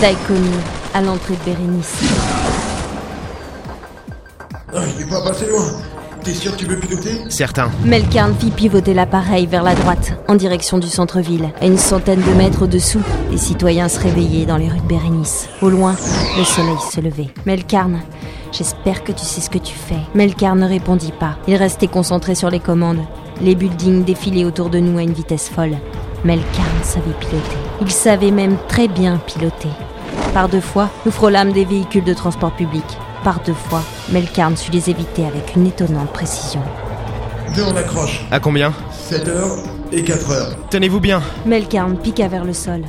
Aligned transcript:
Daikoni, 0.00 0.48
à 0.94 1.02
l'entrée 1.02 1.34
de 1.34 1.44
Bérénice. 1.44 1.94
Ah, 4.74 4.80
il 4.96 5.02
est 5.02 5.10
pas 5.10 5.20
passé 5.20 5.46
loin. 5.46 5.66
T'es 6.24 6.32
sûr 6.32 6.52
que 6.52 6.56
tu 6.56 6.64
veux 6.64 6.78
piloter? 6.78 7.18
Certain. 7.28 7.70
Melkarn 7.84 8.34
fit 8.34 8.50
pivoter 8.50 8.94
l'appareil 8.94 9.46
vers 9.46 9.62
la 9.62 9.74
droite, 9.74 10.14
en 10.26 10.36
direction 10.36 10.78
du 10.78 10.86
centre-ville. 10.86 11.50
À 11.60 11.66
une 11.66 11.76
centaine 11.76 12.22
de 12.22 12.32
mètres 12.32 12.62
au-dessous, 12.62 13.02
les 13.30 13.36
citoyens 13.36 13.88
se 13.88 14.00
réveillaient 14.00 14.46
dans 14.46 14.56
les 14.56 14.70
rues 14.70 14.80
de 14.80 14.86
Bérénice. 14.86 15.50
Au 15.60 15.68
loin, 15.68 15.94
le 16.38 16.44
soleil 16.44 16.78
se 16.90 17.00
levait. 17.02 17.28
Melkarn, 17.44 18.00
j'espère 18.52 19.04
que 19.04 19.12
tu 19.12 19.24
sais 19.26 19.42
ce 19.42 19.50
que 19.50 19.58
tu 19.58 19.74
fais. 19.74 20.00
Melkarn 20.14 20.58
ne 20.60 20.66
répondit 20.66 21.12
pas. 21.12 21.36
Il 21.46 21.56
restait 21.56 21.88
concentré 21.88 22.34
sur 22.34 22.48
les 22.48 22.60
commandes. 22.60 23.04
Les 23.42 23.54
buildings 23.54 24.04
défilaient 24.04 24.46
autour 24.46 24.70
de 24.70 24.78
nous 24.78 24.96
à 24.98 25.02
une 25.02 25.12
vitesse 25.12 25.50
folle. 25.50 25.76
Melkarn 26.22 26.82
savait 26.82 27.14
piloter. 27.18 27.56
Il 27.80 27.90
savait 27.90 28.30
même 28.30 28.58
très 28.68 28.88
bien 28.88 29.16
piloter. 29.26 29.70
Par 30.34 30.50
deux 30.50 30.60
fois, 30.60 30.90
nous 31.06 31.10
frôlâmes 31.12 31.52
des 31.52 31.64
véhicules 31.64 32.04
de 32.04 32.12
transport 32.12 32.52
public. 32.52 32.84
Par 33.24 33.40
deux 33.40 33.54
fois, 33.54 33.82
Melkarn 34.10 34.54
sut 34.54 34.70
les 34.72 34.90
éviter 34.90 35.24
avec 35.24 35.56
une 35.56 35.66
étonnante 35.66 36.12
précision. 36.12 36.60
Deux 37.56 37.62
on 37.62 37.74
accroche. 37.74 38.26
À 38.30 38.38
combien? 38.38 38.74
7 38.92 39.28
heures 39.28 39.56
et 39.92 40.04
4 40.04 40.30
heures. 40.30 40.52
Tenez-vous 40.68 41.00
bien. 41.00 41.22
Melkarn 41.46 41.96
piqua 41.96 42.28
vers 42.28 42.44
le 42.44 42.52
sol. 42.52 42.82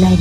La 0.00 0.10
ligne. 0.10 0.16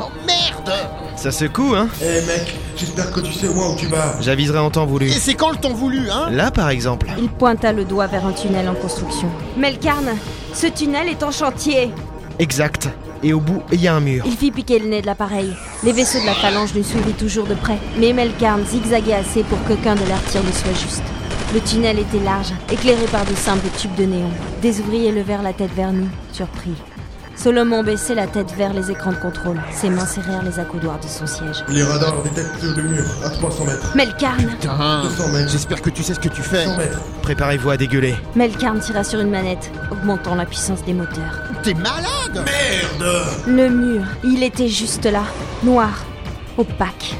Oh 0.00 0.04
merde 0.26 0.72
Ça 1.16 1.30
secoue, 1.32 1.74
hein? 1.74 1.88
Eh 2.00 2.04
mec, 2.04 2.56
j'espère 2.76 3.12
que 3.12 3.20
tu 3.20 3.30
sais 3.30 3.48
au 3.48 3.52
moins 3.52 3.74
où 3.74 3.76
tu 3.76 3.86
vas. 3.88 4.14
J'aviserai 4.22 4.58
en 4.58 4.70
temps 4.70 4.86
voulu. 4.86 5.08
Et 5.08 5.10
c'est 5.10 5.34
quand 5.34 5.50
le 5.50 5.56
temps 5.56 5.74
voulu, 5.74 6.08
hein? 6.10 6.30
Là, 6.30 6.50
par 6.50 6.70
exemple. 6.70 7.08
Il 7.18 7.28
pointa 7.28 7.74
le 7.74 7.84
doigt 7.84 8.06
vers 8.06 8.24
un 8.24 8.32
tunnel 8.32 8.70
en 8.70 8.74
construction. 8.74 9.28
Melkarn, 9.58 10.16
ce 10.54 10.66
tunnel 10.68 11.08
est 11.08 11.22
en 11.22 11.30
chantier. 11.30 11.90
Exact. 12.38 12.88
Et 13.22 13.32
au 13.32 13.40
bout, 13.40 13.62
il 13.72 13.80
y 13.80 13.88
a 13.88 13.94
un 13.94 14.00
mur. 14.00 14.24
Il 14.26 14.36
fit 14.36 14.50
piquer 14.50 14.78
le 14.78 14.88
nez 14.88 15.00
de 15.00 15.06
l'appareil. 15.06 15.52
Les 15.82 15.92
vaisseaux 15.92 16.20
de 16.20 16.26
la 16.26 16.34
phalange 16.34 16.74
nous 16.74 16.84
suivaient 16.84 17.12
toujours 17.12 17.46
de 17.46 17.54
près. 17.54 17.78
Mais 17.98 18.12
Melkarn 18.12 18.64
zigzaguait 18.64 19.14
assez 19.14 19.42
pour 19.42 19.62
qu'aucun 19.64 19.94
de 19.94 20.06
leurs 20.08 20.24
tirs 20.24 20.44
ne 20.44 20.52
soit 20.52 20.78
juste. 20.80 21.02
Le 21.54 21.60
tunnel 21.60 21.98
était 21.98 22.20
large, 22.20 22.52
éclairé 22.70 23.04
par 23.06 23.24
de 23.24 23.34
simples 23.34 23.68
tubes 23.78 23.94
de 23.94 24.04
néon. 24.04 24.30
Des 24.62 24.80
ouvriers 24.80 25.12
levèrent 25.12 25.42
la 25.42 25.52
tête 25.52 25.74
vers 25.74 25.92
nous, 25.92 26.08
surpris. 26.32 26.74
Solomon 27.36 27.82
baissait 27.82 28.14
la 28.14 28.26
tête 28.26 28.52
vers 28.56 28.72
les 28.72 28.90
écrans 28.90 29.12
de 29.12 29.16
contrôle. 29.16 29.60
Ses 29.72 29.90
mains 29.90 30.06
serrèrent 30.06 30.42
les 30.42 30.58
accoudoirs 30.58 30.98
de 30.98 31.06
son 31.06 31.26
siège. 31.26 31.64
Les 31.68 31.82
radars 31.82 32.22
détectent 32.22 32.62
le 32.76 32.82
mur 32.82 33.04
à 33.24 33.30
300 33.30 33.64
mètres. 33.66 33.94
Melkarn 33.94 34.46
Putain 34.46 35.02
200 35.04 35.28
mètres. 35.32 35.50
J'espère 35.50 35.82
que 35.82 35.90
tu 35.90 36.02
sais 36.02 36.14
ce 36.14 36.20
que 36.20 36.28
tu 36.28 36.42
fais. 36.42 36.64
100 36.64 36.76
mètres. 36.78 37.00
Préparez-vous 37.22 37.70
à 37.70 37.76
dégueuler. 37.76 38.14
Melkarn 38.34 38.80
tira 38.80 39.04
sur 39.04 39.20
une 39.20 39.30
manette, 39.30 39.70
augmentant 39.90 40.34
la 40.34 40.46
puissance 40.46 40.82
des 40.84 40.94
moteurs. 40.94 41.42
T'es 41.62 41.74
malade 41.74 42.06
Merde 42.34 43.24
Le 43.46 43.68
mur, 43.68 44.02
il 44.24 44.42
était 44.42 44.68
juste 44.68 45.04
là, 45.04 45.22
noir, 45.62 45.90
opaque. 46.56 47.14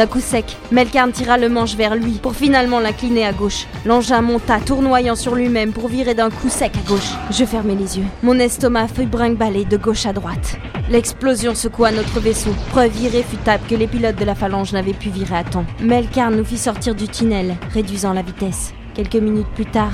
D'un 0.00 0.06
coup 0.06 0.20
sec, 0.20 0.56
Melkarn 0.72 1.12
tira 1.12 1.36
le 1.36 1.50
manche 1.50 1.76
vers 1.76 1.94
lui 1.94 2.12
pour 2.12 2.34
finalement 2.34 2.80
l'incliner 2.80 3.26
à 3.26 3.34
gauche. 3.34 3.66
L'engin 3.84 4.22
monta, 4.22 4.58
tournoyant 4.58 5.14
sur 5.14 5.34
lui-même 5.34 5.74
pour 5.74 5.88
virer 5.88 6.14
d'un 6.14 6.30
coup 6.30 6.48
sec 6.48 6.72
à 6.74 6.88
gauche. 6.88 7.10
Je 7.30 7.44
fermai 7.44 7.74
les 7.74 7.98
yeux. 7.98 8.06
Mon 8.22 8.38
estomac 8.38 8.88
fut 8.88 9.04
brinque-ballé 9.04 9.66
de 9.66 9.76
gauche 9.76 10.06
à 10.06 10.14
droite. 10.14 10.56
L'explosion 10.88 11.54
secoua 11.54 11.92
notre 11.92 12.18
vaisseau, 12.18 12.48
preuve 12.70 12.98
irréfutable 12.98 13.62
que 13.68 13.74
les 13.74 13.86
pilotes 13.86 14.16
de 14.16 14.24
la 14.24 14.34
phalange 14.34 14.72
n'avaient 14.72 14.94
pu 14.94 15.10
virer 15.10 15.36
à 15.36 15.44
temps. 15.44 15.66
Melkarn 15.82 16.34
nous 16.34 16.46
fit 16.46 16.56
sortir 16.56 16.94
du 16.94 17.06
tunnel, 17.06 17.56
réduisant 17.74 18.14
la 18.14 18.22
vitesse. 18.22 18.72
Quelques 18.94 19.16
minutes 19.16 19.52
plus 19.54 19.66
tard, 19.66 19.92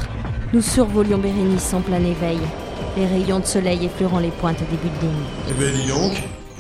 nous 0.53 0.63
survolions 0.63 1.19
Bérénice 1.19 1.75
en 1.75 1.81
plein 1.81 2.05
éveil, 2.05 2.39
les 2.97 3.07
rayons 3.07 3.41
de 3.41 3.47
soleil 3.47 3.85
effleurant 3.87 4.21
les 4.21 4.31
pointes 4.31 4.61
des 4.71 4.77
buildings. 4.77 5.25
Eh 5.51 5.55
ben 5.55 5.75
dis 5.75 5.91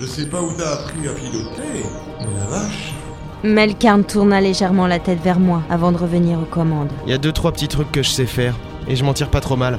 je 0.01 0.05
sais 0.05 0.27
pas 0.27 0.43
où 0.43 0.53
t'as 0.53 0.73
appris 0.73 1.07
à 1.07 1.13
piloter, 1.13 1.87
mais 2.19 2.41
la 2.41 2.47
vache. 2.47 2.96
Melkarn 3.45 4.03
tourna 4.05 4.41
légèrement 4.41 4.87
la 4.87 4.99
tête 4.99 5.23
vers 5.23 5.39
moi 5.39 5.63
avant 5.71 5.93
de 5.93 5.99
revenir 5.99 6.39
aux 6.39 6.47
commandes. 6.47 6.91
Il 7.07 7.11
y 7.11 7.15
a 7.15 7.19
deux, 7.19 7.33
trois 7.33 7.53
petits 7.53 7.69
trucs 7.69 7.93
que 7.93 8.03
je 8.03 8.11
sais 8.11 8.27
faire. 8.27 8.55
Et 8.89 8.97
je 8.97 9.05
m'en 9.05 9.13
tire 9.13 9.31
pas 9.31 9.41
trop 9.41 9.57
mal. 9.57 9.79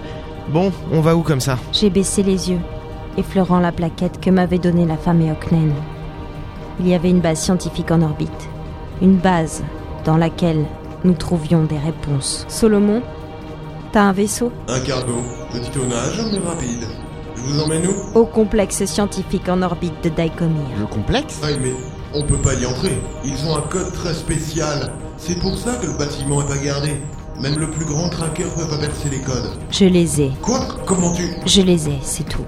Bon, 0.49 0.71
on 0.91 1.01
va 1.01 1.15
où 1.15 1.21
comme 1.21 1.39
ça? 1.39 1.57
J'ai 1.71 1.89
baissé 1.89 2.23
les 2.23 2.49
yeux, 2.49 2.59
effleurant 3.17 3.59
la 3.59 3.71
plaquette 3.71 4.19
que 4.21 4.29
m'avait 4.29 4.59
donnée 4.59 4.85
la 4.85 4.97
femme 4.97 5.21
Eoknen. 5.21 5.71
Il 6.79 6.87
y 6.87 6.93
avait 6.93 7.09
une 7.09 7.21
base 7.21 7.39
scientifique 7.39 7.91
en 7.91 8.01
orbite. 8.01 8.49
Une 9.01 9.15
base 9.15 9.63
dans 10.05 10.17
laquelle 10.17 10.65
nous 11.03 11.13
trouvions 11.13 11.63
des 11.63 11.77
réponses. 11.77 12.45
Solomon, 12.47 13.01
t'as 13.91 14.01
un 14.01 14.13
vaisseau? 14.13 14.51
Un 14.67 14.79
cargo, 14.81 15.21
petit 15.51 15.71
tonnage, 15.71 16.21
mais 16.31 16.39
rapide. 16.47 16.87
Je 17.35 17.41
vous 17.41 17.61
emmène 17.61 17.87
où? 17.87 18.19
Au 18.19 18.25
complexe 18.25 18.85
scientifique 18.85 19.49
en 19.49 19.61
orbite 19.61 20.03
de 20.03 20.09
Daikomir. 20.09 20.65
Le 20.79 20.85
complexe? 20.85 21.41
Ah, 21.43 21.47
mais 21.61 21.73
on 22.13 22.23
peut 22.23 22.37
pas 22.37 22.53
y 22.53 22.65
entrer. 22.65 22.97
Ils 23.23 23.45
ont 23.45 23.55
un 23.55 23.61
code 23.61 23.93
très 23.93 24.13
spécial. 24.13 24.93
C'est 25.17 25.39
pour 25.39 25.57
ça 25.57 25.75
que 25.75 25.87
le 25.87 25.93
bâtiment 25.93 26.41
est 26.41 26.47
pas 26.47 26.57
gardé. 26.57 27.01
Même 27.39 27.59
le 27.59 27.69
plus 27.69 27.85
grand 27.85 28.09
craqueur 28.09 28.49
peut 28.55 28.67
pas 28.67 28.77
percer 28.77 29.09
les 29.09 29.19
codes. 29.19 29.51
Je 29.69 29.85
les 29.85 30.21
ai. 30.21 30.31
Quoi? 30.41 30.67
Comment 30.85 31.13
tu... 31.13 31.23
Je 31.45 31.61
les 31.61 31.89
ai, 31.89 31.99
c'est 32.01 32.27
tout. 32.27 32.45